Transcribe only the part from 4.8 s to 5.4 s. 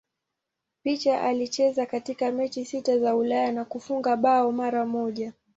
moja.